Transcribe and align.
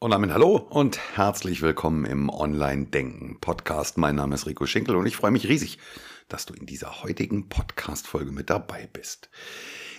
Und 0.00 0.12
damit 0.12 0.30
hallo 0.30 0.54
und 0.54 1.16
herzlich 1.16 1.60
willkommen 1.60 2.04
im 2.04 2.30
Online-Denken 2.30 3.40
Podcast. 3.40 3.98
Mein 3.98 4.14
Name 4.14 4.36
ist 4.36 4.46
Rico 4.46 4.64
Schinkel 4.64 4.94
und 4.94 5.06
ich 5.06 5.16
freue 5.16 5.32
mich 5.32 5.48
riesig, 5.48 5.78
dass 6.28 6.46
du 6.46 6.54
in 6.54 6.66
dieser 6.66 7.02
heutigen 7.02 7.48
Podcast-Folge 7.48 8.30
mit 8.30 8.48
dabei 8.48 8.88
bist. 8.92 9.28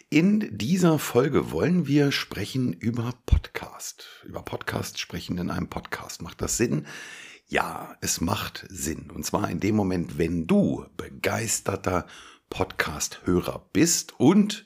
In 0.10 0.58
dieser 0.58 1.00
Folge 1.00 1.52
wollen 1.52 1.86
wir 1.86 2.14
sprechen 2.14 2.72
über 2.72 3.12
Podcast. 3.26 4.24
Über 4.24 4.42
Podcast 4.42 5.00
sprechen 5.00 5.38
in 5.38 5.50
einem 5.50 5.68
Podcast. 5.68 6.22
Macht 6.22 6.42
das 6.42 6.56
Sinn? 6.56 6.88
Ja, 7.50 7.98
es 8.00 8.22
macht 8.22 8.66
Sinn. 8.70 9.12
Und 9.12 9.26
zwar 9.26 9.50
in 9.50 9.60
dem 9.60 9.76
Moment, 9.76 10.18
wenn 10.18 10.48
du 10.48 10.86
begeisterter 10.96 12.08
Podcast-Hörer 12.50 13.66
bist 13.74 14.18
und 14.18 14.66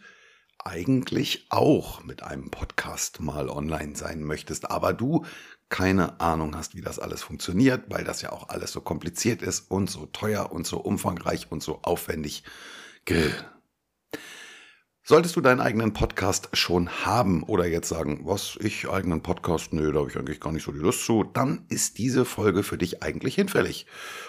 eigentlich 0.65 1.47
auch 1.49 2.03
mit 2.03 2.23
einem 2.23 2.49
Podcast 2.51 3.19
mal 3.19 3.49
online 3.49 3.95
sein 3.95 4.23
möchtest, 4.23 4.69
aber 4.69 4.93
du 4.93 5.25
keine 5.69 6.19
Ahnung 6.21 6.55
hast, 6.55 6.75
wie 6.75 6.81
das 6.81 6.99
alles 6.99 7.23
funktioniert, 7.23 7.85
weil 7.89 8.03
das 8.03 8.21
ja 8.21 8.31
auch 8.31 8.49
alles 8.49 8.71
so 8.71 8.79
kompliziert 8.79 9.41
ist 9.41 9.71
und 9.71 9.89
so 9.89 10.05
teuer 10.05 10.51
und 10.51 10.67
so 10.67 10.77
umfangreich 10.77 11.51
und 11.51 11.63
so 11.63 11.79
aufwendig. 11.81 12.43
Grr. 13.05 13.52
Solltest 15.05 15.35
du 15.35 15.41
deinen 15.41 15.59
eigenen 15.59 15.91
Podcast 15.91 16.47
schon 16.53 16.89
haben 17.05 17.43
oder 17.43 17.67
jetzt 17.67 17.89
sagen, 17.89 18.21
was, 18.23 18.57
ich 18.61 18.87
eigenen 18.87 19.21
Podcast, 19.21 19.73
nö, 19.73 19.91
da 19.91 19.99
habe 19.99 20.09
ich 20.09 20.15
eigentlich 20.15 20.39
gar 20.39 20.53
nicht 20.53 20.63
so 20.63 20.71
die 20.71 20.79
Lust 20.79 21.05
zu, 21.05 21.25
dann 21.25 21.65
ist 21.67 21.97
diese 21.97 22.23
Folge 22.23 22.63
für 22.63 22.77
dich 22.77 23.03
eigentlich 23.03 23.35
hinfällig. 23.35 23.85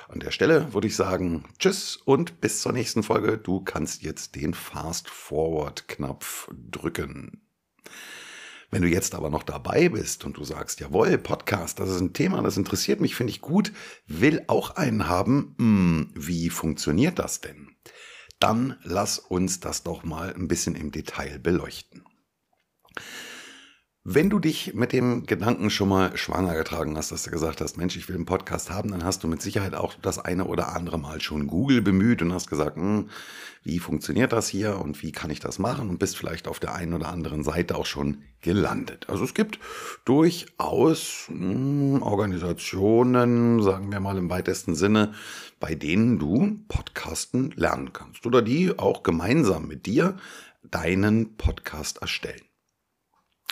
An 0.09 0.19
der 0.19 0.33
Stelle 0.33 0.75
würde 0.75 0.89
ich 0.89 0.97
sagen, 0.97 1.45
tschüss 1.61 1.95
und 1.95 2.41
bis 2.41 2.61
zur 2.61 2.73
nächsten 2.73 3.05
Folge. 3.05 3.39
Du 3.39 3.61
kannst 3.61 4.03
jetzt 4.03 4.35
den 4.35 4.53
Fast-Forward-Knopf 4.53 6.49
drücken. 6.73 7.47
Wenn 8.73 8.83
du 8.83 8.89
jetzt 8.89 9.15
aber 9.15 9.31
noch 9.31 9.45
dabei 9.45 9.91
bist 9.91 10.25
und 10.25 10.39
du 10.39 10.43
sagst, 10.43 10.81
jawohl, 10.81 11.19
Podcast, 11.19 11.79
das 11.79 11.89
ist 11.89 12.01
ein 12.01 12.15
Thema, 12.15 12.43
das 12.43 12.57
interessiert 12.57 13.01
mich, 13.01 13.15
finde 13.15 13.31
ich 13.31 13.41
gut, 13.41 13.71
will 14.09 14.43
auch 14.49 14.71
einen 14.71 15.09
haben, 15.09 15.55
hm, 15.57 16.11
wie 16.17 16.51
funktioniert 16.51 17.21
das 17.21 17.41
denn? 17.41 17.77
Dann 18.39 18.79
lass 18.83 19.19
uns 19.19 19.61
das 19.61 19.83
doch 19.83 20.05
mal 20.05 20.35
ein 20.35 20.49
bisschen 20.49 20.75
im 20.75 20.91
Detail 20.91 21.39
beleuchten. 21.39 22.05
Wenn 24.07 24.29
du 24.29 24.39
dich 24.39 24.75
mit 24.75 24.93
dem 24.93 25.25
Gedanken 25.25 25.71
schon 25.71 25.89
mal 25.89 26.15
schwanger 26.15 26.55
getragen 26.55 26.95
hast, 26.99 27.11
dass 27.11 27.23
du 27.23 27.31
gesagt 27.31 27.63
hast, 27.63 27.79
Mensch, 27.79 27.97
ich 27.97 28.07
will 28.07 28.17
einen 28.17 28.27
Podcast 28.27 28.71
haben, 28.71 28.91
dann 28.91 29.03
hast 29.03 29.25
du 29.25 29.29
mit 29.29 29.41
Sicherheit 29.41 29.75
auch 29.75 29.95
das 29.95 30.19
eine 30.19 30.45
oder 30.45 30.77
andere 30.77 30.99
Mal 30.99 31.23
schon 31.23 31.47
Google 31.47 31.81
bemüht 31.81 32.21
und 32.21 32.31
hast 32.35 32.51
gesagt, 32.51 32.77
hm, 32.77 33.09
wie 33.63 33.79
funktioniert 33.79 34.35
das 34.35 34.47
hier 34.47 34.79
und 34.79 35.03
wie 35.03 35.11
kann 35.11 35.31
ich 35.31 35.41
das 35.41 35.59
machen 35.59 35.89
und 35.89 35.99
bist 35.99 36.19
vielleicht 36.19 36.49
auf 36.49 36.61
der 36.61 36.75
einen 36.75 36.93
oder 36.93 37.09
anderen 37.09 37.43
Seite 37.45 37.77
auch 37.77 37.87
schon 37.87 38.19
gelandet. 38.43 39.07
Also 39.09 39.25
es 39.25 39.33
gibt 39.33 39.59
durchaus 40.05 41.25
hm, 41.29 42.03
Organisationen, 42.03 43.63
sagen 43.63 43.91
wir 43.91 44.01
mal 44.01 44.19
im 44.19 44.29
weitesten 44.29 44.75
Sinne, 44.75 45.15
bei 45.61 45.75
denen 45.75 46.19
du 46.19 46.59
Podcasten 46.69 47.53
lernen 47.57 47.95
kannst 47.95 48.27
oder 48.27 48.43
die 48.43 48.79
auch 48.79 49.03
gemeinsam 49.03 49.67
mit 49.67 49.87
dir 49.87 50.19
deinen 50.63 51.39
Podcast 51.39 52.03
erstellen. 52.03 52.44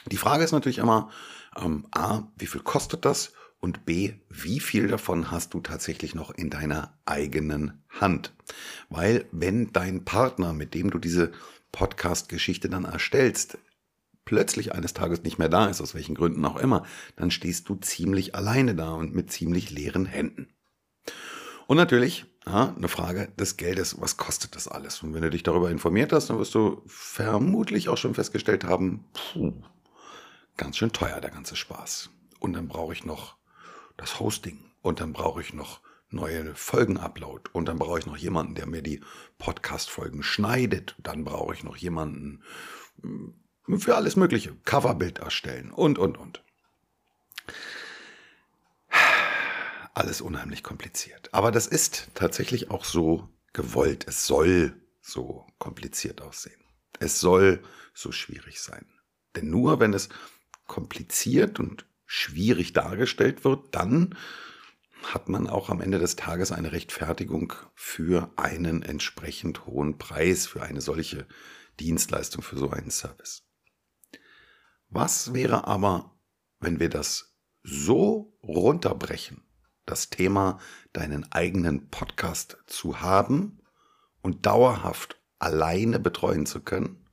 Die 0.06 0.16
Frage 0.16 0.44
ist 0.44 0.52
natürlich 0.52 0.78
immer, 0.78 1.10
ähm, 1.56 1.86
a, 1.92 2.22
wie 2.36 2.46
viel 2.46 2.62
kostet 2.62 3.04
das? 3.04 3.32
Und 3.60 3.84
b, 3.84 4.14
wie 4.28 4.58
viel 4.58 4.88
davon 4.88 5.30
hast 5.30 5.54
du 5.54 5.60
tatsächlich 5.60 6.16
noch 6.16 6.30
in 6.30 6.50
deiner 6.50 6.98
eigenen 7.04 7.84
Hand? 7.88 8.34
Weil 8.88 9.26
wenn 9.30 9.72
dein 9.72 10.04
Partner, 10.04 10.52
mit 10.52 10.74
dem 10.74 10.90
du 10.90 10.98
diese 10.98 11.30
Podcast-Geschichte 11.70 12.68
dann 12.68 12.84
erstellst, 12.84 13.58
plötzlich 14.24 14.74
eines 14.74 14.94
Tages 14.94 15.22
nicht 15.22 15.38
mehr 15.38 15.48
da 15.48 15.66
ist, 15.66 15.80
aus 15.80 15.94
welchen 15.94 16.16
Gründen 16.16 16.44
auch 16.44 16.56
immer, 16.56 16.84
dann 17.16 17.30
stehst 17.30 17.68
du 17.68 17.76
ziemlich 17.76 18.34
alleine 18.34 18.74
da 18.74 18.92
und 18.94 19.14
mit 19.14 19.30
ziemlich 19.30 19.70
leeren 19.70 20.06
Händen. 20.06 20.48
Und 21.66 21.76
natürlich 21.76 22.26
ja, 22.46 22.74
eine 22.76 22.88
Frage 22.88 23.28
des 23.38 23.56
Geldes, 23.56 24.00
was 24.00 24.16
kostet 24.16 24.56
das 24.56 24.66
alles? 24.66 25.02
Und 25.02 25.14
wenn 25.14 25.22
du 25.22 25.30
dich 25.30 25.44
darüber 25.44 25.70
informiert 25.70 26.12
hast, 26.12 26.30
dann 26.30 26.38
wirst 26.38 26.54
du 26.54 26.82
vermutlich 26.86 27.88
auch 27.88 27.96
schon 27.96 28.14
festgestellt 28.14 28.64
haben, 28.64 29.04
puh, 29.12 29.52
ganz 30.56 30.76
schön 30.76 30.92
teuer 30.92 31.20
der 31.20 31.30
ganze 31.30 31.56
Spaß. 31.56 32.10
Und 32.38 32.54
dann 32.54 32.68
brauche 32.68 32.92
ich 32.92 33.04
noch 33.04 33.36
das 33.96 34.20
Hosting 34.20 34.70
und 34.80 35.00
dann 35.00 35.12
brauche 35.12 35.40
ich 35.40 35.52
noch 35.52 35.80
neue 36.10 36.54
Folgen-Upload 36.54 37.50
und 37.52 37.66
dann 37.66 37.78
brauche 37.78 37.98
ich 37.98 38.06
noch 38.06 38.16
jemanden, 38.16 38.54
der 38.54 38.66
mir 38.66 38.82
die 38.82 39.00
Podcast-Folgen 39.38 40.22
schneidet. 40.22 40.94
Dann 40.98 41.24
brauche 41.24 41.54
ich 41.54 41.64
noch 41.64 41.76
jemanden 41.76 42.42
hm, 43.00 43.34
für 43.78 43.96
alles 43.96 44.16
Mögliche, 44.16 44.54
Coverbild 44.64 45.18
erstellen 45.18 45.70
und, 45.70 45.98
und, 45.98 46.18
und. 46.18 46.42
Alles 49.94 50.20
unheimlich 50.20 50.62
kompliziert. 50.62 51.32
Aber 51.32 51.52
das 51.52 51.66
ist 51.66 52.08
tatsächlich 52.14 52.70
auch 52.70 52.84
so 52.84 53.28
gewollt. 53.52 54.06
Es 54.08 54.26
soll 54.26 54.74
so 55.00 55.46
kompliziert 55.58 56.22
aussehen. 56.22 56.60
Es 56.98 57.20
soll 57.20 57.62
so 57.94 58.12
schwierig 58.12 58.60
sein. 58.60 58.86
Denn 59.36 59.50
nur 59.50 59.80
wenn 59.80 59.92
es 59.92 60.08
kompliziert 60.72 61.60
und 61.60 61.84
schwierig 62.06 62.72
dargestellt 62.72 63.44
wird, 63.44 63.74
dann 63.74 64.16
hat 65.02 65.28
man 65.28 65.46
auch 65.46 65.68
am 65.68 65.82
Ende 65.82 65.98
des 65.98 66.16
Tages 66.16 66.50
eine 66.50 66.72
Rechtfertigung 66.72 67.52
für 67.74 68.32
einen 68.36 68.80
entsprechend 68.80 69.66
hohen 69.66 69.98
Preis, 69.98 70.46
für 70.46 70.62
eine 70.62 70.80
solche 70.80 71.26
Dienstleistung, 71.78 72.42
für 72.42 72.56
so 72.56 72.70
einen 72.70 72.90
Service. 72.90 73.42
Was 74.88 75.34
wäre 75.34 75.66
aber, 75.66 76.18
wenn 76.58 76.80
wir 76.80 76.88
das 76.88 77.36
so 77.62 78.34
runterbrechen, 78.42 79.42
das 79.84 80.08
Thema 80.08 80.58
deinen 80.94 81.30
eigenen 81.32 81.90
Podcast 81.90 82.56
zu 82.66 83.02
haben 83.02 83.60
und 84.22 84.46
dauerhaft 84.46 85.20
alleine 85.38 85.98
betreuen 85.98 86.46
zu 86.46 86.60
können, 86.60 87.06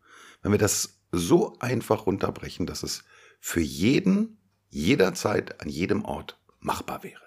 wenn 0.44 0.54
wir 0.54 0.60
das 0.60 1.02
so 1.12 1.58
einfach 1.60 2.06
runterbrechen, 2.06 2.66
dass 2.66 2.84
es 2.84 3.04
für 3.40 3.62
jeden, 3.62 4.38
jederzeit, 4.70 5.62
an 5.62 5.70
jedem 5.70 6.06
Ort 6.06 6.40
machbar 6.60 7.04
wäre. 7.04 7.24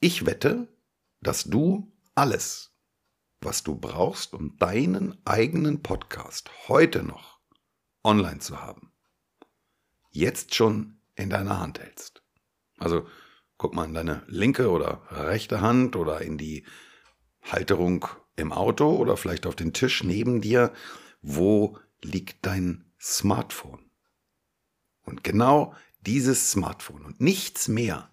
Ich 0.00 0.26
wette, 0.26 0.68
dass 1.20 1.44
du 1.44 1.92
alles, 2.14 2.74
was 3.40 3.62
du 3.62 3.76
brauchst, 3.76 4.34
um 4.34 4.56
deinen 4.56 5.16
eigenen 5.24 5.82
Podcast 5.82 6.50
heute 6.68 7.02
noch 7.02 7.40
online 8.02 8.40
zu 8.40 8.60
haben, 8.60 8.92
jetzt 10.10 10.54
schon 10.54 10.98
in 11.14 11.30
deiner 11.30 11.60
Hand 11.60 11.80
hältst. 11.80 12.22
Also 12.78 13.06
guck 13.58 13.74
mal 13.74 13.84
in 13.84 13.94
deine 13.94 14.22
linke 14.26 14.70
oder 14.70 15.02
rechte 15.10 15.60
Hand 15.60 15.94
oder 15.94 16.20
in 16.20 16.36
die 16.36 16.66
Halterung 17.42 18.06
im 18.36 18.52
Auto 18.52 18.96
oder 18.96 19.16
vielleicht 19.16 19.46
auf 19.46 19.54
den 19.54 19.72
Tisch 19.72 20.02
neben 20.02 20.40
dir. 20.40 20.72
Wo 21.20 21.78
liegt 22.02 22.44
dein 22.44 22.91
Smartphone. 23.02 23.80
Und 25.04 25.24
genau 25.24 25.74
dieses 26.02 26.52
Smartphone 26.52 27.04
und 27.04 27.20
nichts 27.20 27.66
mehr 27.66 28.10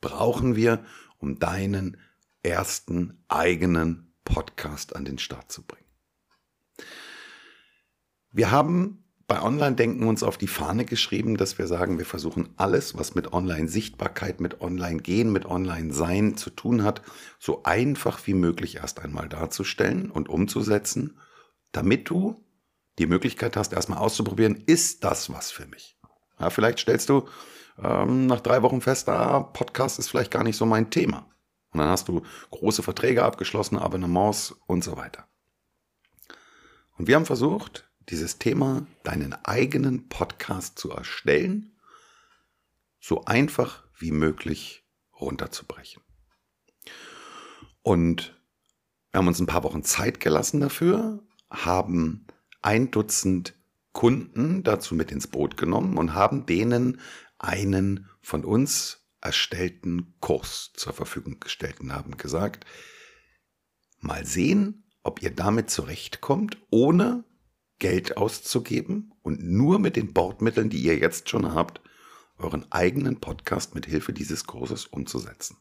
brauchen 0.00 0.54
wir, 0.54 0.84
um 1.18 1.38
deinen 1.38 1.96
ersten 2.42 3.24
eigenen 3.28 4.12
Podcast 4.24 4.94
an 4.94 5.06
den 5.06 5.18
Start 5.18 5.50
zu 5.50 5.62
bringen. 5.62 5.88
Wir 8.30 8.50
haben 8.50 9.02
bei 9.26 9.42
Online-Denken 9.42 10.06
uns 10.06 10.22
auf 10.22 10.38
die 10.38 10.46
Fahne 10.46 10.84
geschrieben, 10.84 11.36
dass 11.36 11.58
wir 11.58 11.66
sagen, 11.66 11.98
wir 11.98 12.06
versuchen 12.06 12.50
alles, 12.56 12.96
was 12.96 13.14
mit 13.14 13.32
Online-Sichtbarkeit, 13.32 14.40
mit 14.40 14.60
Online-Gehen, 14.60 15.32
mit 15.32 15.46
Online-Sein 15.46 16.36
zu 16.36 16.50
tun 16.50 16.82
hat, 16.82 17.02
so 17.38 17.62
einfach 17.64 18.26
wie 18.26 18.34
möglich 18.34 18.76
erst 18.76 19.00
einmal 19.00 19.28
darzustellen 19.28 20.10
und 20.10 20.28
umzusetzen, 20.28 21.18
damit 21.72 22.08
du 22.08 22.42
die 22.98 23.06
Möglichkeit 23.06 23.56
hast, 23.56 23.72
erstmal 23.72 23.98
auszuprobieren, 23.98 24.62
ist 24.66 25.04
das 25.04 25.32
was 25.32 25.50
für 25.50 25.66
mich? 25.66 25.96
Ja, 26.38 26.50
vielleicht 26.50 26.80
stellst 26.80 27.08
du 27.08 27.28
ähm, 27.82 28.26
nach 28.26 28.40
drei 28.40 28.62
Wochen 28.62 28.80
fest, 28.80 29.08
ah, 29.08 29.40
Podcast 29.40 29.98
ist 29.98 30.08
vielleicht 30.08 30.30
gar 30.30 30.44
nicht 30.44 30.56
so 30.56 30.66
mein 30.66 30.90
Thema. 30.90 31.26
Und 31.70 31.80
dann 31.80 31.88
hast 31.88 32.08
du 32.08 32.22
große 32.50 32.82
Verträge 32.82 33.24
abgeschlossen, 33.24 33.78
Abonnements 33.78 34.54
und 34.66 34.82
so 34.82 34.96
weiter. 34.96 35.26
Und 36.96 37.06
wir 37.06 37.14
haben 37.14 37.26
versucht, 37.26 37.88
dieses 38.08 38.38
Thema, 38.38 38.86
deinen 39.04 39.34
eigenen 39.44 40.08
Podcast 40.08 40.78
zu 40.78 40.90
erstellen, 40.90 41.76
so 43.00 43.24
einfach 43.26 43.84
wie 43.96 44.10
möglich 44.10 44.84
runterzubrechen. 45.20 46.02
Und 47.82 48.34
wir 49.10 49.18
haben 49.18 49.28
uns 49.28 49.40
ein 49.40 49.46
paar 49.46 49.64
Wochen 49.64 49.84
Zeit 49.84 50.20
gelassen 50.20 50.60
dafür, 50.60 51.22
haben 51.50 52.26
ein 52.62 52.90
Dutzend 52.90 53.54
Kunden 53.92 54.62
dazu 54.62 54.94
mit 54.94 55.10
ins 55.10 55.26
Boot 55.26 55.56
genommen 55.56 55.96
und 55.98 56.14
haben 56.14 56.46
denen 56.46 57.00
einen 57.38 58.08
von 58.20 58.44
uns 58.44 59.08
erstellten 59.20 60.14
Kurs 60.20 60.72
zur 60.74 60.92
Verfügung 60.92 61.40
gestellt 61.40 61.80
und 61.80 61.92
haben 61.92 62.16
gesagt, 62.16 62.64
mal 64.00 64.24
sehen, 64.24 64.84
ob 65.02 65.22
ihr 65.22 65.30
damit 65.30 65.70
zurechtkommt, 65.70 66.58
ohne 66.70 67.24
Geld 67.78 68.16
auszugeben 68.16 69.14
und 69.22 69.42
nur 69.42 69.78
mit 69.78 69.96
den 69.96 70.12
Bordmitteln, 70.12 70.70
die 70.70 70.80
ihr 70.80 70.96
jetzt 70.96 71.28
schon 71.28 71.54
habt, 71.54 71.80
euren 72.36 72.70
eigenen 72.70 73.20
Podcast 73.20 73.74
mit 73.74 73.86
Hilfe 73.86 74.12
dieses 74.12 74.44
Kurses 74.46 74.86
umzusetzen. 74.86 75.56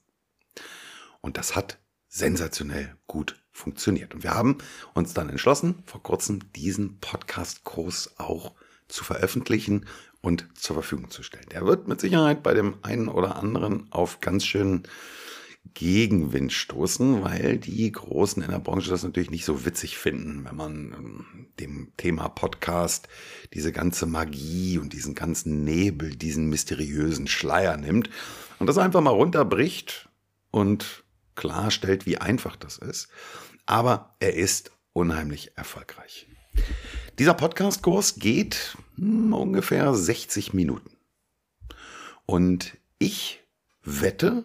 Und 1.21 1.37
das 1.37 1.55
hat 1.55 1.79
sensationell 2.07 2.95
gut 3.07 3.35
funktioniert. 3.51 4.13
Und 4.13 4.23
wir 4.23 4.33
haben 4.33 4.57
uns 4.93 5.13
dann 5.13 5.29
entschlossen, 5.29 5.83
vor 5.85 6.03
kurzem 6.03 6.39
diesen 6.53 6.99
Podcast-Kurs 6.99 8.15
auch 8.17 8.53
zu 8.87 9.03
veröffentlichen 9.03 9.85
und 10.21 10.47
zur 10.55 10.75
Verfügung 10.75 11.09
zu 11.09 11.23
stellen. 11.23 11.47
Der 11.51 11.65
wird 11.65 11.87
mit 11.87 11.99
Sicherheit 12.01 12.43
bei 12.43 12.53
dem 12.53 12.75
einen 12.83 13.07
oder 13.07 13.35
anderen 13.35 13.91
auf 13.91 14.19
ganz 14.19 14.45
schön 14.45 14.83
Gegenwind 15.73 16.53
stoßen, 16.53 17.23
weil 17.23 17.57
die 17.57 17.91
Großen 17.91 18.41
in 18.41 18.49
der 18.49 18.59
Branche 18.59 18.89
das 18.89 19.03
natürlich 19.03 19.31
nicht 19.31 19.45
so 19.45 19.65
witzig 19.65 19.97
finden, 19.97 20.45
wenn 20.45 20.55
man 20.55 20.75
ähm, 20.93 21.25
dem 21.59 21.91
Thema 21.97 22.29
Podcast 22.29 23.07
diese 23.53 23.71
ganze 23.71 24.05
Magie 24.05 24.77
und 24.77 24.93
diesen 24.93 25.13
ganzen 25.13 25.63
Nebel, 25.63 26.15
diesen 26.15 26.47
mysteriösen 26.49 27.27
Schleier 27.27 27.77
nimmt 27.77 28.09
und 28.59 28.67
das 28.67 28.77
einfach 28.77 29.01
mal 29.01 29.11
runterbricht 29.11 30.09
und 30.51 31.03
klarstellt, 31.37 32.05
wie 32.05 32.17
einfach 32.17 32.57
das 32.57 32.77
ist. 32.77 33.07
Aber 33.65 34.17
er 34.19 34.33
ist 34.33 34.71
unheimlich 34.91 35.57
erfolgreich. 35.57 36.27
Dieser 37.17 37.33
Podcast-Kurs 37.33 38.15
geht 38.15 38.77
hm, 38.95 39.31
ungefähr 39.31 39.93
60 39.93 40.53
Minuten. 40.53 40.97
Und 42.25 42.77
ich 42.99 43.41
wette, 43.83 44.43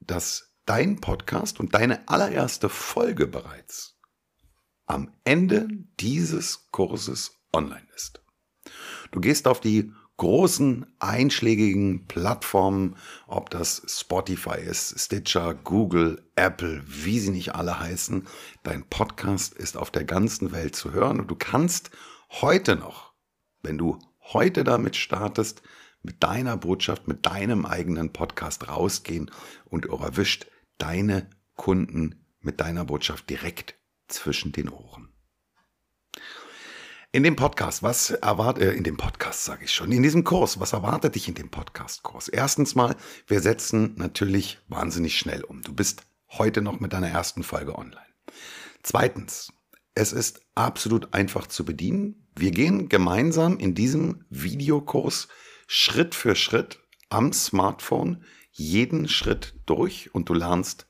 dass 0.00 0.56
dein 0.66 1.00
Podcast 1.00 1.60
und 1.60 1.74
deine 1.74 2.08
allererste 2.08 2.68
Folge 2.68 3.26
bereits 3.26 4.00
am 4.86 5.12
Ende 5.24 5.68
dieses 6.00 6.70
Kurses 6.70 7.32
online 7.52 7.86
ist. 7.94 8.22
Du 9.12 9.20
gehst 9.20 9.46
auf 9.46 9.60
die 9.60 9.92
großen 10.16 10.86
einschlägigen 11.00 12.06
Plattformen, 12.06 12.96
ob 13.26 13.50
das 13.50 13.82
Spotify 13.86 14.60
ist, 14.60 14.98
Stitcher, 14.98 15.54
Google, 15.54 16.22
Apple, 16.36 16.82
wie 16.86 17.18
sie 17.18 17.30
nicht 17.30 17.54
alle 17.54 17.80
heißen. 17.80 18.26
Dein 18.62 18.84
Podcast 18.88 19.54
ist 19.54 19.76
auf 19.76 19.90
der 19.90 20.04
ganzen 20.04 20.52
Welt 20.52 20.76
zu 20.76 20.92
hören 20.92 21.20
und 21.20 21.30
du 21.30 21.34
kannst 21.34 21.90
heute 22.30 22.76
noch, 22.76 23.12
wenn 23.62 23.78
du 23.78 23.98
heute 24.20 24.64
damit 24.64 24.96
startest, 24.96 25.62
mit 26.02 26.22
deiner 26.22 26.56
Botschaft, 26.56 27.08
mit 27.08 27.26
deinem 27.26 27.64
eigenen 27.64 28.12
Podcast 28.12 28.68
rausgehen 28.68 29.30
und 29.64 29.86
erwischt 29.86 30.46
deine 30.78 31.30
Kunden 31.56 32.24
mit 32.40 32.60
deiner 32.60 32.84
Botschaft 32.84 33.30
direkt 33.30 33.74
zwischen 34.06 34.52
den 34.52 34.68
Ohren. 34.68 35.03
In 37.14 37.22
dem 37.22 37.36
Podcast, 37.36 37.84
was 37.84 38.10
erwartet, 38.10 38.64
äh, 38.64 38.72
in 38.72 38.82
dem 38.82 38.96
Podcast 38.96 39.44
sage 39.44 39.66
ich 39.66 39.72
schon, 39.72 39.92
in 39.92 40.02
diesem 40.02 40.24
Kurs, 40.24 40.58
was 40.58 40.72
erwartet 40.72 41.14
dich 41.14 41.28
in 41.28 41.36
dem 41.36 41.48
Podcast-Kurs? 41.48 42.26
Erstens 42.26 42.74
mal, 42.74 42.96
wir 43.28 43.38
setzen 43.38 43.94
natürlich 43.98 44.58
wahnsinnig 44.66 45.16
schnell 45.16 45.44
um. 45.44 45.62
Du 45.62 45.72
bist 45.72 46.02
heute 46.30 46.60
noch 46.60 46.80
mit 46.80 46.92
deiner 46.92 47.06
ersten 47.06 47.44
Folge 47.44 47.78
online. 47.78 48.04
Zweitens, 48.82 49.52
es 49.94 50.12
ist 50.12 50.40
absolut 50.56 51.14
einfach 51.14 51.46
zu 51.46 51.64
bedienen. 51.64 52.26
Wir 52.34 52.50
gehen 52.50 52.88
gemeinsam 52.88 53.58
in 53.58 53.76
diesem 53.76 54.24
Videokurs 54.28 55.28
Schritt 55.68 56.16
für 56.16 56.34
Schritt 56.34 56.80
am 57.10 57.32
Smartphone 57.32 58.24
jeden 58.50 59.06
Schritt 59.06 59.54
durch 59.66 60.12
und 60.16 60.28
du 60.28 60.34
lernst, 60.34 60.88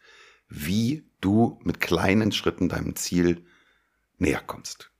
wie 0.49 1.05
du 1.21 1.61
mit 1.65 1.83
kleinen 1.83 2.33
Schritten 2.33 2.71
deinem 2.71 2.97
Ziel 2.97 3.45
näher 4.17 4.41
kommst. 4.41 4.91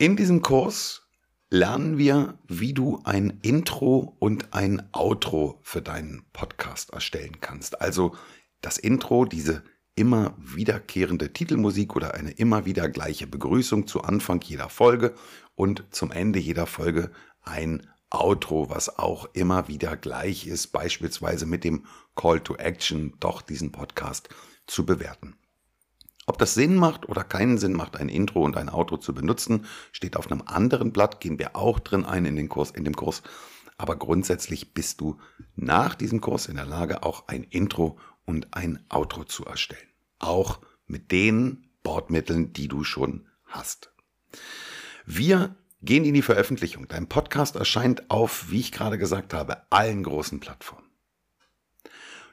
In 0.00 0.14
diesem 0.14 0.42
Kurs 0.42 1.08
lernen 1.50 1.98
wir, 1.98 2.38
wie 2.46 2.72
du 2.72 3.00
ein 3.02 3.40
Intro 3.42 4.16
und 4.20 4.54
ein 4.54 4.88
Outro 4.92 5.58
für 5.64 5.82
deinen 5.82 6.22
Podcast 6.32 6.90
erstellen 6.90 7.40
kannst. 7.40 7.80
Also 7.80 8.14
das 8.60 8.78
Intro, 8.78 9.24
diese 9.24 9.64
immer 9.96 10.36
wiederkehrende 10.38 11.32
Titelmusik 11.32 11.96
oder 11.96 12.14
eine 12.14 12.30
immer 12.30 12.64
wieder 12.64 12.88
gleiche 12.88 13.26
Begrüßung 13.26 13.88
zu 13.88 14.02
Anfang 14.02 14.40
jeder 14.40 14.68
Folge 14.68 15.16
und 15.56 15.82
zum 15.90 16.12
Ende 16.12 16.38
jeder 16.38 16.66
Folge 16.66 17.10
ein 17.42 17.84
Outro, 18.08 18.70
was 18.70 19.00
auch 19.00 19.28
immer 19.32 19.66
wieder 19.66 19.96
gleich 19.96 20.46
ist, 20.46 20.68
beispielsweise 20.68 21.44
mit 21.44 21.64
dem 21.64 21.86
Call 22.14 22.38
to 22.38 22.54
Action, 22.54 23.14
doch 23.18 23.42
diesen 23.42 23.72
Podcast 23.72 24.28
zu 24.68 24.86
bewerten. 24.86 25.34
Ob 26.28 26.36
das 26.36 26.52
Sinn 26.52 26.74
macht 26.74 27.08
oder 27.08 27.24
keinen 27.24 27.56
Sinn 27.56 27.72
macht, 27.72 27.96
ein 27.96 28.10
Intro 28.10 28.44
und 28.44 28.58
ein 28.58 28.68
Outro 28.68 28.98
zu 28.98 29.14
benutzen, 29.14 29.64
steht 29.92 30.14
auf 30.14 30.30
einem 30.30 30.42
anderen 30.44 30.92
Blatt, 30.92 31.20
gehen 31.20 31.38
wir 31.38 31.56
auch 31.56 31.78
drin 31.78 32.04
ein 32.04 32.26
in 32.26 32.36
den 32.36 32.50
Kurs, 32.50 32.70
in 32.70 32.84
dem 32.84 32.94
Kurs. 32.94 33.22
Aber 33.78 33.96
grundsätzlich 33.96 34.74
bist 34.74 35.00
du 35.00 35.16
nach 35.56 35.94
diesem 35.94 36.20
Kurs 36.20 36.44
in 36.44 36.56
der 36.56 36.66
Lage, 36.66 37.02
auch 37.02 37.28
ein 37.28 37.44
Intro 37.44 37.98
und 38.26 38.48
ein 38.52 38.84
Outro 38.90 39.24
zu 39.24 39.46
erstellen. 39.46 39.88
Auch 40.18 40.60
mit 40.86 41.12
den 41.12 41.70
Bordmitteln, 41.82 42.52
die 42.52 42.68
du 42.68 42.84
schon 42.84 43.26
hast. 43.46 43.90
Wir 45.06 45.56
gehen 45.80 46.04
in 46.04 46.12
die 46.12 46.20
Veröffentlichung. 46.20 46.88
Dein 46.88 47.08
Podcast 47.08 47.56
erscheint 47.56 48.10
auf, 48.10 48.50
wie 48.50 48.60
ich 48.60 48.72
gerade 48.72 48.98
gesagt 48.98 49.32
habe, 49.32 49.62
allen 49.70 50.02
großen 50.02 50.40
Plattformen. 50.40 50.90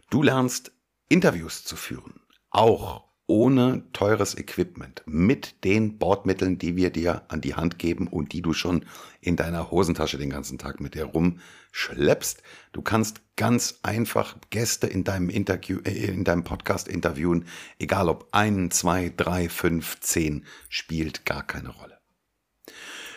Du 0.10 0.22
lernst 0.22 0.74
Interviews 1.08 1.64
zu 1.64 1.78
führen, 1.78 2.20
auch 2.50 3.05
ohne 3.28 3.84
teures 3.92 4.38
Equipment, 4.38 5.02
mit 5.06 5.64
den 5.64 5.98
Bordmitteln, 5.98 6.60
die 6.60 6.76
wir 6.76 6.92
dir 6.92 7.24
an 7.28 7.42
die 7.42 7.56
Hand 7.56 7.80
geben 7.80 8.08
und 8.08 8.34
die 8.34 8.42
du 8.42 8.54
schon 8.54 8.86
in 9.20 9.36
deiner 9.36 9.72
Hosentasche 9.72 10.18
den 10.18 10.30
ganzen 10.30 10.58
Tag 10.60 10.80
mit 10.80 10.94
dir 10.94 11.06
rumschleppst. 11.06 12.44
Du 12.72 12.82
kannst 12.84 13.22
ganz 13.36 13.80
einfach 13.82 14.38
Gäste 14.52 14.86
in 14.86 15.04
deinem 15.04 15.30
Interview, 15.30 15.80
äh, 15.84 16.06
in 16.06 16.24
deinem 16.24 16.44
Podcast 16.44 16.88
interviewen, 16.88 17.46
egal 17.80 18.10
ob 18.10 18.28
ein, 18.32 18.70
zwei, 18.70 19.12
drei, 19.16 19.50
fünf, 19.50 20.00
zehn, 20.02 20.46
spielt 20.70 21.26
gar 21.26 21.46
keine 21.46 21.70
Rolle. 21.70 21.98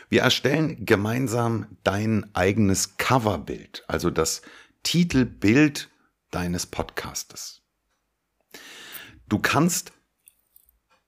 Wir 0.09 0.23
erstellen 0.23 0.87
gemeinsam 0.87 1.67
dein 1.85 2.35
eigenes 2.35 2.97
Coverbild, 2.97 3.85
also 3.89 4.09
das 4.09 4.41
Titelbild 4.83 5.91
deines 6.31 6.65
Podcastes. 6.65 7.61
Du 9.29 9.39
kannst 9.39 9.93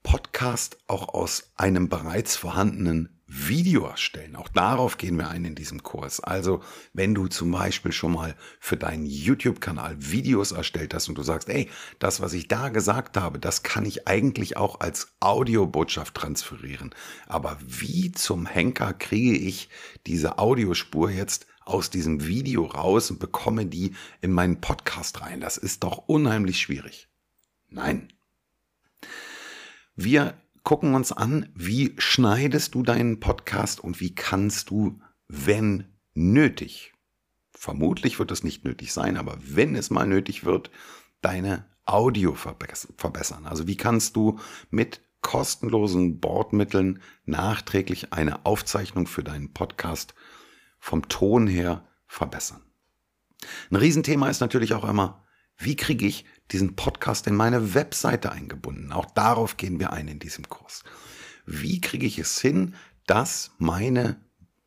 Podcast 0.03 0.77
auch 0.87 1.13
aus 1.13 1.51
einem 1.55 1.89
bereits 1.89 2.35
vorhandenen 2.35 3.21
Video 3.33 3.85
erstellen. 3.85 4.35
Auch 4.35 4.49
darauf 4.49 4.97
gehen 4.97 5.15
wir 5.17 5.29
ein 5.29 5.45
in 5.45 5.55
diesem 5.55 5.83
Kurs. 5.83 6.19
Also, 6.19 6.61
wenn 6.91 7.15
du 7.15 7.27
zum 7.27 7.51
Beispiel 7.51 7.93
schon 7.93 8.11
mal 8.11 8.35
für 8.59 8.75
deinen 8.75 9.05
YouTube-Kanal 9.05 9.95
Videos 9.99 10.51
erstellt 10.51 10.93
hast 10.93 11.07
und 11.07 11.17
du 11.17 11.23
sagst, 11.23 11.47
ey, 11.47 11.69
das, 11.99 12.19
was 12.19 12.33
ich 12.33 12.49
da 12.49 12.67
gesagt 12.67 13.15
habe, 13.15 13.39
das 13.39 13.63
kann 13.63 13.85
ich 13.85 14.05
eigentlich 14.05 14.57
auch 14.57 14.81
als 14.81 15.13
Audiobotschaft 15.21 16.13
transferieren. 16.13 16.93
Aber 17.27 17.57
wie 17.65 18.11
zum 18.11 18.45
Henker 18.45 18.93
kriege 18.93 19.37
ich 19.37 19.69
diese 20.07 20.37
Audiospur 20.37 21.09
jetzt 21.09 21.47
aus 21.63 21.89
diesem 21.89 22.27
Video 22.27 22.65
raus 22.65 23.11
und 23.11 23.19
bekomme 23.19 23.65
die 23.65 23.95
in 24.19 24.33
meinen 24.33 24.59
Podcast 24.59 25.21
rein? 25.21 25.39
Das 25.39 25.55
ist 25.55 25.83
doch 25.83 25.99
unheimlich 26.09 26.59
schwierig. 26.59 27.07
Nein, 27.69 28.11
wir 29.95 30.35
gucken 30.63 30.93
uns 30.95 31.11
an, 31.11 31.49
wie 31.55 31.93
schneidest 31.97 32.75
du 32.75 32.83
deinen 32.83 33.19
Podcast 33.19 33.79
und 33.79 33.99
wie 33.99 34.13
kannst 34.13 34.69
du, 34.69 34.99
wenn 35.27 35.85
nötig, 36.13 36.93
vermutlich 37.51 38.19
wird 38.19 38.31
es 38.31 38.43
nicht 38.43 38.65
nötig 38.65 38.93
sein, 38.93 39.17
aber 39.17 39.37
wenn 39.41 39.75
es 39.75 39.89
mal 39.89 40.07
nötig 40.07 40.45
wird, 40.45 40.71
deine 41.21 41.65
Audio 41.85 42.35
verbessern. 42.35 43.45
Also 43.45 43.67
wie 43.67 43.77
kannst 43.77 44.15
du 44.15 44.39
mit 44.69 45.01
kostenlosen 45.21 46.19
Bordmitteln 46.19 47.01
nachträglich 47.25 48.11
eine 48.11 48.45
Aufzeichnung 48.45 49.07
für 49.07 49.23
deinen 49.23 49.53
Podcast 49.53 50.15
vom 50.79 51.07
Ton 51.07 51.47
her 51.47 51.87
verbessern. 52.07 52.61
Ein 53.69 53.77
Riesenthema 53.77 54.29
ist 54.29 54.41
natürlich 54.41 54.73
auch 54.73 54.87
immer, 54.87 55.23
wie 55.57 55.75
kriege 55.75 56.05
ich 56.05 56.25
diesen 56.51 56.75
Podcast 56.75 57.27
in 57.27 57.35
meine 57.35 57.73
Webseite 57.73 58.31
eingebunden? 58.31 58.91
Auch 58.91 59.05
darauf 59.05 59.57
gehen 59.57 59.79
wir 59.79 59.93
ein 59.93 60.07
in 60.07 60.19
diesem 60.19 60.49
Kurs. 60.49 60.83
Wie 61.45 61.81
kriege 61.81 62.05
ich 62.05 62.19
es 62.19 62.39
hin, 62.39 62.75
dass 63.07 63.51
meine 63.57 64.21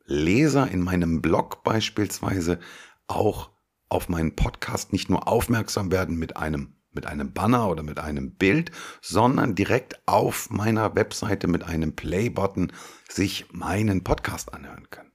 Leser 0.06 0.70
in 0.70 0.82
meinem 0.82 1.22
Blog 1.22 1.62
beispielsweise 1.64 2.58
auch 3.06 3.50
auf 3.88 4.08
meinen 4.08 4.34
Podcast 4.34 4.92
nicht 4.92 5.08
nur 5.08 5.28
aufmerksam 5.28 5.92
werden 5.92 6.16
mit 6.16 6.36
einem 6.36 6.74
mit 6.94 7.06
einem 7.06 7.32
Banner 7.32 7.68
oder 7.68 7.82
mit 7.82 7.98
einem 7.98 8.32
Bild, 8.32 8.70
sondern 9.02 9.54
direkt 9.54 10.00
auf 10.06 10.50
meiner 10.50 10.94
Webseite 10.94 11.48
mit 11.48 11.64
einem 11.64 11.96
Play-Button 11.96 12.72
sich 13.08 13.46
meinen 13.52 14.04
Podcast 14.04 14.54
anhören 14.54 14.88
können. 14.90 15.10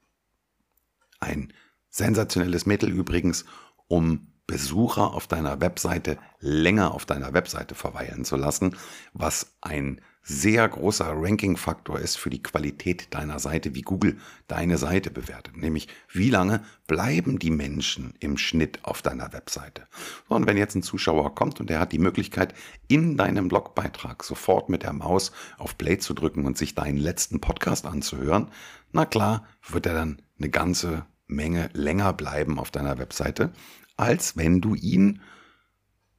Ein 1.22 1.54
sensationelles 1.90 2.66
Mittel 2.66 2.90
übrigens, 2.90 3.46
um 3.88 4.29
Besucher 4.50 5.14
auf 5.14 5.28
deiner 5.28 5.62
Webseite 5.62 6.18
länger 6.40 6.96
auf 6.96 7.06
deiner 7.06 7.34
Webseite 7.36 7.76
verweilen 7.76 8.26
zu 8.26 8.36
lassen, 8.36 8.76
was 9.14 9.54
ein 9.62 10.02
sehr 10.24 10.68
großer 10.68 11.06
Ranking-Faktor 11.16 12.00
ist 12.00 12.18
für 12.18 12.32
die 12.32 12.42
Qualität 12.42 13.14
deiner 13.14 13.38
Seite, 13.38 13.76
wie 13.76 13.84
Google 13.84 14.18
deine 14.48 14.80
Seite 14.80 15.12
bewertet. 15.12 15.56
Nämlich, 15.56 15.88
wie 16.12 16.32
lange 16.32 16.64
bleiben 16.88 17.38
die 17.38 17.52
Menschen 17.52 18.16
im 18.20 18.38
Schnitt 18.38 18.80
auf 18.82 19.04
deiner 19.04 19.34
Webseite. 19.34 19.88
Und 20.28 20.48
wenn 20.48 20.58
jetzt 20.58 20.76
ein 20.76 20.84
Zuschauer 20.84 21.36
kommt 21.36 21.60
und 21.60 21.70
er 21.70 21.80
hat 21.80 21.92
die 21.92 22.00
Möglichkeit, 22.00 22.56
in 22.88 23.18
deinem 23.18 23.50
Blogbeitrag 23.50 24.24
sofort 24.24 24.68
mit 24.68 24.82
der 24.82 24.94
Maus 24.94 25.32
auf 25.60 25.78
Play 25.78 26.00
zu 26.00 26.16
drücken 26.16 26.46
und 26.46 26.58
sich 26.58 26.74
deinen 26.74 26.98
letzten 26.98 27.40
Podcast 27.40 27.86
anzuhören, 27.86 28.50
na 28.92 29.06
klar, 29.06 29.46
wird 29.70 29.86
er 29.86 29.94
dann 29.94 30.22
eine 30.40 30.50
ganze 30.50 31.06
Menge 31.30 31.70
länger 31.74 32.12
bleiben 32.12 32.60
auf 32.60 32.72
deiner 32.72 32.98
Webseite, 32.98 33.52
als 34.00 34.38
wenn 34.38 34.62
du 34.62 34.76
ihn 34.76 35.22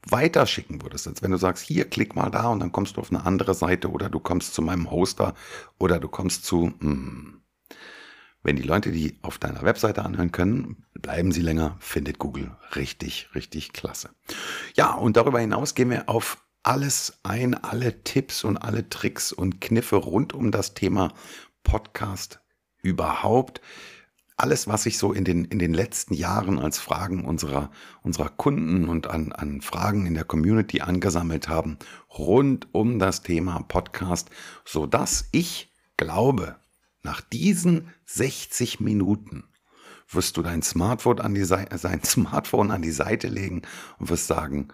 weiterschicken 0.06 0.82
würdest, 0.82 1.08
als 1.08 1.22
wenn 1.22 1.30
du 1.30 1.36
sagst, 1.36 1.64
hier 1.64 1.88
klick 1.88 2.14
mal 2.14 2.30
da 2.30 2.48
und 2.48 2.60
dann 2.60 2.72
kommst 2.72 2.96
du 2.96 3.00
auf 3.00 3.10
eine 3.10 3.24
andere 3.24 3.54
Seite 3.54 3.90
oder 3.90 4.08
du 4.08 4.20
kommst 4.20 4.54
zu 4.54 4.62
meinem 4.62 4.90
Hoster 4.90 5.34
oder 5.78 5.98
du 5.98 6.08
kommst 6.08 6.44
zu, 6.44 6.72
hm. 6.80 7.40
wenn 8.42 8.56
die 8.56 8.62
Leute 8.62 8.92
die 8.92 9.18
auf 9.22 9.38
deiner 9.38 9.62
Webseite 9.62 10.04
anhören 10.04 10.32
können, 10.32 10.84
bleiben 10.94 11.32
sie 11.32 11.42
länger, 11.42 11.76
findet 11.80 12.18
Google 12.18 12.56
richtig, 12.76 13.28
richtig 13.34 13.72
klasse. 13.72 14.10
Ja, 14.74 14.94
und 14.94 15.16
darüber 15.16 15.40
hinaus 15.40 15.74
gehen 15.74 15.90
wir 15.90 16.08
auf 16.08 16.38
alles 16.62 17.18
ein, 17.22 17.54
alle 17.54 18.04
Tipps 18.04 18.44
und 18.44 18.58
alle 18.58 18.88
Tricks 18.90 19.32
und 19.32 19.60
Kniffe 19.60 19.96
rund 19.96 20.34
um 20.34 20.50
das 20.50 20.74
Thema 20.74 21.12
Podcast 21.62 22.40
überhaupt 22.82 23.60
alles, 24.40 24.66
was 24.66 24.84
sich 24.84 24.98
so 24.98 25.12
in 25.12 25.24
den, 25.24 25.44
in 25.44 25.58
den 25.58 25.74
letzten 25.74 26.14
Jahren 26.14 26.58
als 26.58 26.78
Fragen 26.78 27.24
unserer, 27.24 27.70
unserer 28.02 28.30
Kunden 28.30 28.88
und 28.88 29.06
an, 29.06 29.32
an 29.32 29.60
Fragen 29.60 30.06
in 30.06 30.14
der 30.14 30.24
Community 30.24 30.80
angesammelt 30.80 31.48
haben, 31.48 31.78
rund 32.18 32.68
um 32.72 32.98
das 32.98 33.22
Thema 33.22 33.60
Podcast, 33.62 34.30
so 34.64 34.86
dass 34.86 35.28
ich 35.32 35.72
glaube, 35.96 36.56
nach 37.02 37.20
diesen 37.20 37.92
60 38.06 38.80
Minuten 38.80 39.44
wirst 40.08 40.36
du 40.36 40.42
dein 40.42 40.62
Smartphone 40.62 41.20
an 41.20 41.34
die, 41.34 41.44
Seite, 41.44 41.78
sein 41.78 42.02
Smartphone 42.02 42.70
an 42.70 42.82
die 42.82 42.90
Seite 42.90 43.28
legen 43.28 43.62
und 43.98 44.08
wirst 44.08 44.26
sagen, 44.26 44.68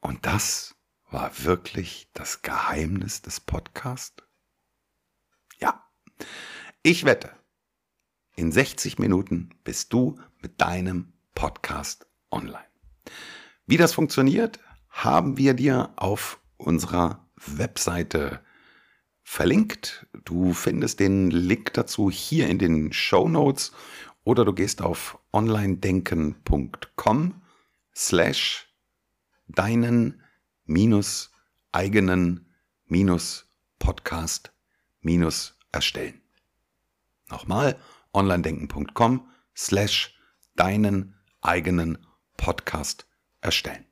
und 0.00 0.26
das 0.26 0.74
war 1.10 1.30
wirklich 1.44 2.10
das 2.14 2.42
Geheimnis 2.42 3.22
des 3.22 3.40
Podcasts? 3.40 4.22
Ja, 5.58 5.84
ich 6.82 7.04
wette, 7.04 7.32
in 8.36 8.52
60 8.52 8.98
Minuten 8.98 9.50
bist 9.64 9.92
du 9.92 10.18
mit 10.40 10.60
deinem 10.60 11.12
Podcast 11.34 12.06
online. 12.30 12.64
Wie 13.66 13.76
das 13.76 13.92
funktioniert, 13.92 14.60
haben 14.88 15.36
wir 15.36 15.54
dir 15.54 15.92
auf 15.96 16.40
unserer 16.56 17.26
Webseite 17.36 18.40
verlinkt. 19.22 20.06
Du 20.24 20.52
findest 20.52 21.00
den 21.00 21.30
Link 21.30 21.72
dazu 21.74 22.10
hier 22.10 22.48
in 22.48 22.58
den 22.58 22.92
Show 22.92 23.28
Notes 23.28 23.72
oder 24.24 24.44
du 24.44 24.52
gehst 24.52 24.82
auf 24.82 25.18
onlinedenken.com 25.32 27.42
slash 27.94 28.68
deinen 29.48 30.22
minus 30.64 31.30
eigenen 31.72 32.46
minus 32.86 33.46
Podcast 33.78 34.52
minus 35.00 35.56
erstellen. 35.72 36.20
Nochmal 37.28 37.78
onlinedenken.com 38.12 39.28
slash 39.56 40.16
deinen 40.56 41.14
eigenen 41.40 41.98
Podcast 42.36 43.06
erstellen. 43.40 43.84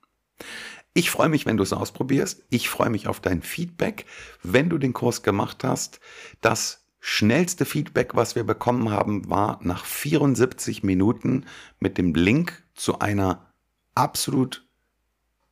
Ich 0.94 1.10
freue 1.10 1.28
mich, 1.28 1.46
wenn 1.46 1.56
du 1.56 1.62
es 1.62 1.72
ausprobierst. 1.72 2.44
Ich 2.50 2.68
freue 2.68 2.90
mich 2.90 3.06
auf 3.06 3.20
dein 3.20 3.42
Feedback, 3.42 4.06
wenn 4.42 4.68
du 4.68 4.78
den 4.78 4.92
Kurs 4.92 5.22
gemacht 5.22 5.62
hast. 5.64 6.00
Das 6.40 6.86
schnellste 7.00 7.64
Feedback, 7.64 8.14
was 8.14 8.34
wir 8.34 8.44
bekommen 8.44 8.90
haben, 8.90 9.30
war 9.30 9.60
nach 9.62 9.84
74 9.84 10.82
Minuten 10.82 11.46
mit 11.78 11.98
dem 11.98 12.14
Link 12.14 12.64
zu 12.74 12.98
einer 12.98 13.52
absolut 13.94 14.68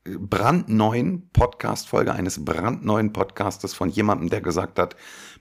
brandneuen 0.05 1.31
Podcast-Folge, 1.31 2.13
eines 2.13 2.45
brandneuen 2.45 3.13
Podcastes 3.13 3.75
von 3.75 3.89
jemandem, 3.89 4.31
der 4.31 4.41
gesagt 4.41 4.79
hat, 4.79 4.97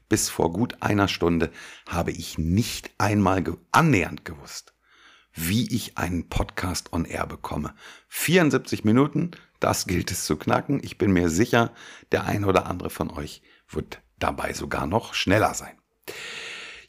bis 0.10 0.30
vor 0.30 0.52
gut 0.52 0.82
einer 0.82 1.08
Stunde 1.08 1.52
habe 1.88 2.12
ich 2.12 2.38
nicht 2.38 2.92
einmal 2.98 3.44
ge 3.44 3.56
annähernd 3.72 4.26
gewusst, 4.26 4.74
wie 5.34 5.74
ich 5.74 5.98
einen 5.98 6.30
Podcast 6.30 6.94
on 6.94 7.06
Air 7.06 7.28
bekomme. 7.28 7.74
74 8.10 8.84
Minuten, 8.84 9.32
das 9.60 9.88
gilt 9.88 10.12
es 10.12 10.26
zu 10.26 10.38
knacken. 10.38 10.80
Ich 10.84 10.98
bin 10.98 11.12
mir 11.12 11.30
sicher, 11.30 11.74
der 12.12 12.26
eine 12.26 12.48
oder 12.48 12.68
andere 12.68 12.90
von 12.90 13.10
euch 13.10 13.42
wird 13.68 14.02
dabei 14.20 14.54
sogar 14.54 14.88
noch 14.88 15.14
schneller 15.14 15.54
sein. 15.54 15.78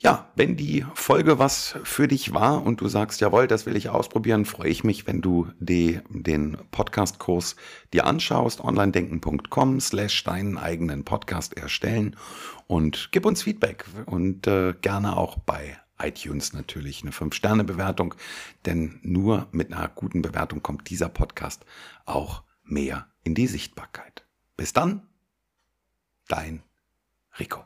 Ja, 0.06 0.30
wenn 0.36 0.56
die 0.56 0.86
Folge 0.94 1.40
was 1.40 1.74
für 1.82 2.06
dich 2.06 2.32
war 2.32 2.62
und 2.64 2.80
du 2.80 2.86
sagst, 2.86 3.20
jawohl, 3.20 3.48
das 3.48 3.66
will 3.66 3.74
ich 3.74 3.88
ausprobieren, 3.88 4.44
freue 4.44 4.68
ich 4.68 4.84
mich, 4.84 5.08
wenn 5.08 5.20
du 5.20 5.48
die, 5.58 5.98
den 6.08 6.56
Podcast-Kurs 6.70 7.56
dir 7.92 8.06
anschaust, 8.06 8.60
onlinedenken.com 8.60 9.80
slash 9.80 10.22
deinen 10.22 10.58
eigenen 10.58 11.04
Podcast 11.04 11.56
erstellen 11.56 12.14
und 12.68 13.08
gib 13.10 13.26
uns 13.26 13.42
Feedback 13.42 13.84
und 14.04 14.46
äh, 14.46 14.74
gerne 14.80 15.16
auch 15.16 15.38
bei 15.38 15.76
iTunes 15.98 16.52
natürlich 16.52 17.02
eine 17.02 17.10
5-Sterne-Bewertung, 17.10 18.14
denn 18.64 19.00
nur 19.02 19.48
mit 19.50 19.72
einer 19.72 19.88
guten 19.88 20.22
Bewertung 20.22 20.62
kommt 20.62 20.88
dieser 20.88 21.08
Podcast 21.08 21.66
auch 22.04 22.44
mehr 22.62 23.08
in 23.24 23.34
die 23.34 23.48
Sichtbarkeit. 23.48 24.24
Bis 24.56 24.72
dann, 24.72 25.08
dein 26.28 26.62
Rico. 27.40 27.64